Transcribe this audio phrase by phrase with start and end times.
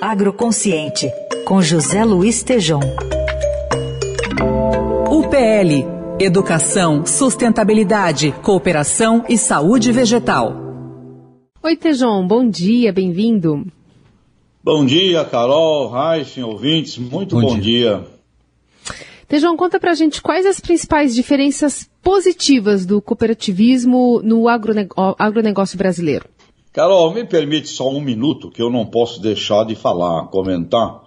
[0.00, 1.10] Agroconsciente,
[1.44, 2.80] com José Luiz Tejom.
[5.10, 10.54] UPL Educação, Sustentabilidade, Cooperação e Saúde Vegetal.
[11.62, 13.66] Oi, Tejon, bom dia, bem-vindo.
[14.62, 17.96] Bom dia, Carol, Raíssen, ouvintes, muito bom, bom dia.
[17.96, 18.04] dia.
[19.26, 26.26] Tejon, conta pra gente quais as principais diferenças positivas do cooperativismo no agronegócio brasileiro.
[26.74, 31.04] Carol, me permite só um minuto que eu não posso deixar de falar, comentar.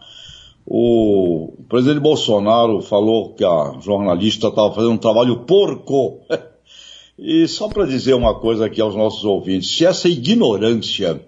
[0.65, 6.21] O presidente Bolsonaro falou que a jornalista estava fazendo um trabalho porco.
[7.19, 11.19] E só para dizer uma coisa aqui aos nossos ouvintes, se essa ignorância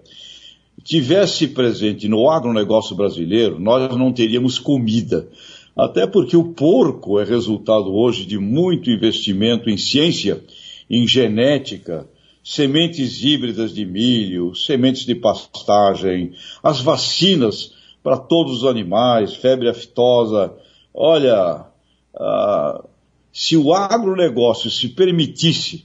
[0.84, 5.28] tivesse presente no agronegócio brasileiro, nós não teríamos comida.
[5.76, 10.40] Até porque o porco é resultado hoje de muito investimento em ciência,
[10.88, 12.08] em genética,
[12.50, 20.52] sementes híbridas de milho, sementes de pastagem, as vacinas para todos os animais, febre aftosa.
[20.92, 21.64] Olha,
[22.12, 22.84] ah,
[23.32, 25.84] se o agronegócio se permitisse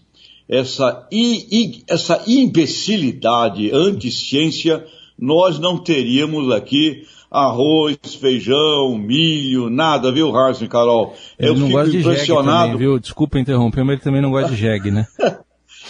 [0.49, 1.07] essa,
[1.87, 4.87] essa imbecilidade anti-ciência,
[5.19, 11.13] nós não teríamos aqui arroz, feijão, milho, nada, viu, Harson Carol?
[11.37, 12.63] Ele Eu não fico gosta impressionado.
[12.69, 12.99] De também, viu?
[12.99, 15.05] Desculpa interromper, mas ele também não gosta de jegue, né?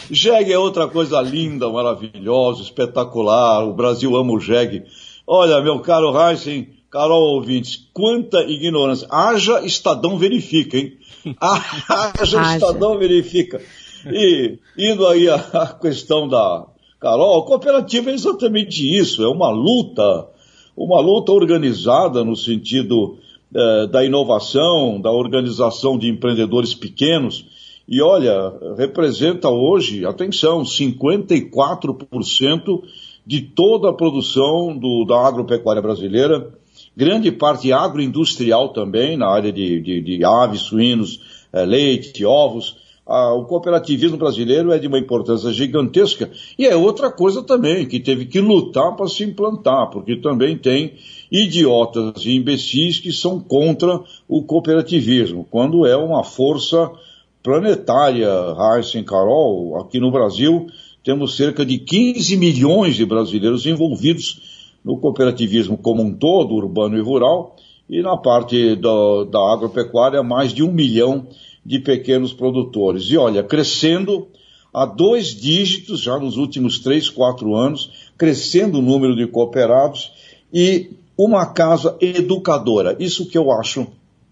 [0.09, 3.67] jegue é outra coisa linda, maravilhosa, espetacular.
[3.67, 4.83] O Brasil ama o jegue.
[5.27, 9.07] Olha, meu caro Heisen, Carol ouvintes, quanta ignorância.
[9.11, 10.93] Haja Estadão verifica, hein?
[11.41, 12.55] Haja.
[12.55, 13.61] Estadão verifica.
[14.05, 16.65] E indo aí a, questão da
[16.99, 20.27] Carol, a cooperativa é exatamente isso, é uma luta,
[20.77, 23.17] uma luta organizada no sentido
[23.53, 27.45] eh, da inovação, da organização de empreendedores pequenos.
[27.87, 32.81] E olha, representa hoje, atenção, 54%
[33.25, 36.51] de toda a produção do, da agropecuária brasileira,
[36.97, 41.19] grande parte agroindustrial também, na área de, de, de aves, suínos,
[41.53, 42.83] é, leite, ovos.
[43.07, 47.99] Ah, o cooperativismo brasileiro é de uma importância gigantesca e é outra coisa também que
[47.99, 50.93] teve que lutar para se implantar, porque também tem
[51.31, 56.89] idiotas e imbecis que são contra o cooperativismo, quando é uma força
[57.45, 60.65] planetária, Heisen Carol, aqui no Brasil,
[61.03, 64.41] temos cerca de 15 milhões de brasileiros envolvidos
[64.83, 67.55] no cooperativismo como um todo, urbano e rural,
[67.87, 68.89] e na parte da,
[69.29, 71.27] da agropecuária, mais de um milhão
[71.63, 73.03] de pequenos produtores.
[73.11, 74.27] E olha, crescendo
[74.73, 80.11] a dois dígitos já nos últimos três, quatro anos, crescendo o número de cooperados
[80.51, 82.95] e uma casa educadora.
[82.99, 83.85] Isso que eu acho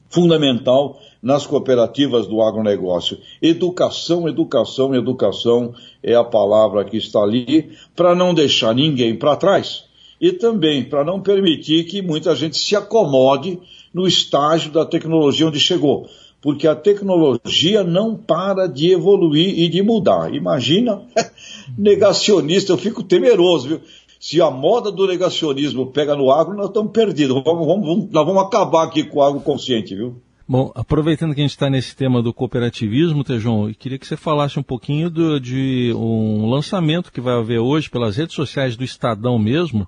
[0.09, 3.17] fundamental nas cooperativas do agronegócio.
[3.41, 5.73] Educação, educação, educação
[6.03, 9.85] é a palavra que está ali para não deixar ninguém para trás
[10.19, 13.57] e também para não permitir que muita gente se acomode
[13.93, 16.07] no estágio da tecnologia onde chegou.
[16.41, 20.33] Porque a tecnologia não para de evoluir e de mudar.
[20.33, 21.01] Imagina,
[21.77, 23.81] negacionista, eu fico temeroso, viu?
[24.19, 27.41] Se a moda do negacionismo pega no agro, nós estamos perdidos.
[27.43, 30.15] Vamos, vamos, nós vamos acabar aqui com o agro consciente, viu?
[30.53, 34.15] Bom, aproveitando que a gente está nesse tema do cooperativismo, Tejon, eu queria que você
[34.15, 38.83] falasse um pouquinho do, de um lançamento que vai haver hoje pelas redes sociais do
[38.83, 39.87] Estadão mesmo,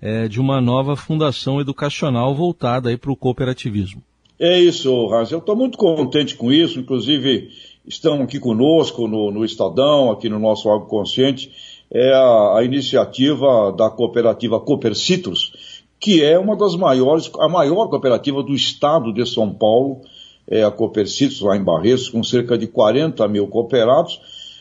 [0.00, 4.00] é, de uma nova fundação educacional voltada para o cooperativismo.
[4.38, 5.32] É isso, Hans.
[5.32, 6.78] Eu estou muito contente com isso.
[6.78, 7.48] Inclusive,
[7.84, 11.50] estão aqui conosco no, no Estadão, aqui no nosso Algo Consciente,
[11.92, 15.52] é a, a iniciativa da cooperativa Cooper Citrus,
[16.04, 20.02] que é uma das maiores, a maior cooperativa do estado de São Paulo,
[20.46, 24.20] é a Coopercitos, lá em Barretos, com cerca de 40 mil cooperados,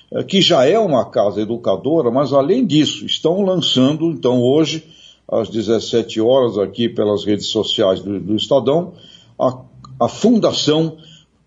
[0.10, 4.86] é, que já é uma casa educadora, mas além disso, estão lançando, então hoje,
[5.28, 8.94] às 17 horas, aqui pelas redes sociais do, do Estadão,
[9.38, 9.60] a,
[10.00, 10.96] a Fundação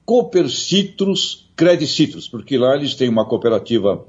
[0.04, 4.04] Coopercitrus Credicitrus, porque lá eles têm uma cooperativa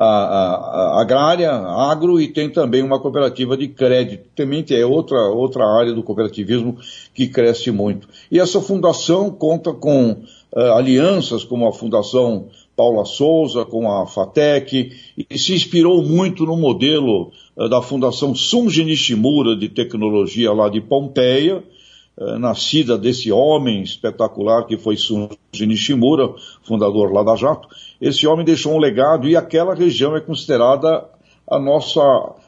[0.00, 4.28] a, a, agrária, agro, e tem também uma cooperativa de crédito.
[4.36, 6.78] Também é outra, outra área do cooperativismo
[7.12, 8.08] que cresce muito.
[8.30, 12.46] E essa fundação conta com uh, alianças como a Fundação
[12.76, 14.92] Paula Souza, com a FATEC,
[15.28, 20.80] e se inspirou muito no modelo uh, da Fundação Sunji Nishimura de tecnologia lá de
[20.80, 21.64] Pompeia,
[22.38, 27.68] nascida desse homem espetacular que foi Sunji Nishimura, fundador lá da Jato.
[28.00, 31.08] Esse homem deixou um legado e aquela região é considerada
[31.50, 32.02] a nossa,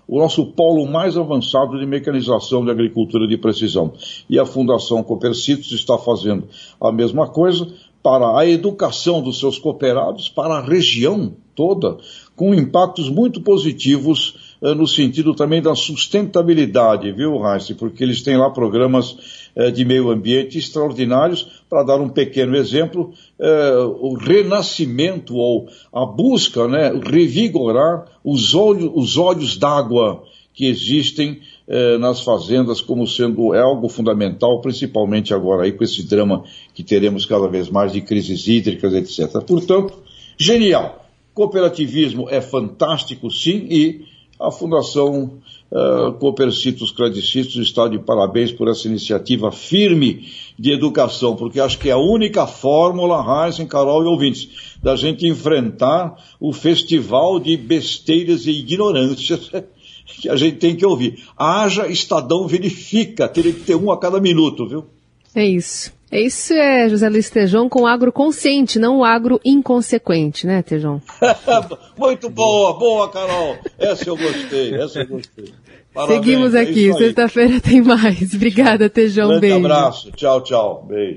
[0.06, 3.93] o nosso polo mais avançado de mecanização de agricultura de precisão.
[4.28, 6.49] E a Fundação Copercitos está fazendo
[6.81, 7.67] a mesma coisa
[8.02, 11.99] para a educação dos seus cooperados, para a região toda,
[12.34, 17.75] com impactos muito positivos eh, no sentido também da sustentabilidade, viu, Raíssa?
[17.75, 21.62] Porque eles têm lá programas eh, de meio ambiente extraordinários.
[21.69, 28.91] Para dar um pequeno exemplo, eh, o renascimento ou a busca, né, revigorar os olhos,
[28.95, 30.23] os olhos d'água
[30.53, 31.41] que existem
[32.01, 36.43] nas fazendas como sendo algo fundamental, principalmente agora aí com esse drama
[36.75, 39.41] que teremos cada vez mais de crises hídricas, etc.
[39.47, 39.95] Portanto,
[40.37, 41.06] genial.
[41.33, 44.05] Cooperativismo é fantástico, sim, e
[44.41, 45.39] a Fundação
[45.71, 50.29] uh, Coopercitos Credicitos está de parabéns por essa iniciativa firme
[50.59, 55.27] de educação, porque acho que é a única fórmula, Heisen, Carol e ouvintes, da gente
[55.27, 59.51] enfrentar o festival de besteiras e ignorâncias
[60.21, 61.23] que a gente tem que ouvir.
[61.37, 64.87] Haja Estadão verifica, teria que ter um a cada minuto, viu?
[65.35, 65.93] É isso.
[66.12, 71.01] É isso é José Luiz Tejão com agro consciente, não o agro inconsequente, né, Tejão?
[71.97, 73.57] Muito boa, boa, Carol.
[73.79, 75.53] Essa eu gostei, essa eu gostei.
[75.95, 78.35] Parabéns, Seguimos é aqui, é sexta-feira tem mais.
[78.35, 79.29] Obrigada, Tejão.
[79.29, 79.57] Grande beijo.
[79.57, 80.87] abraço, tchau, tchau.
[80.89, 81.17] Beijo.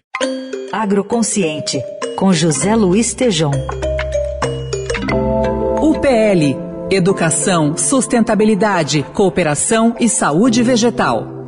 [0.72, 1.82] Agroconsciente,
[2.16, 3.52] com José Luiz Tejão.
[5.82, 11.43] UPL Educação, Sustentabilidade, Cooperação e Saúde Vegetal.